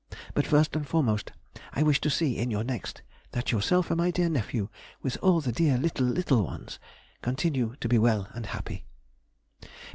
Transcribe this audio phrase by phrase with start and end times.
[0.33, 1.31] But first and foremost
[1.73, 3.03] I wish to see in your next
[3.33, 4.67] that yourself and my dear nephew,
[5.03, 6.79] with all the dear little, little ones,
[7.21, 8.87] continue to be well and happy....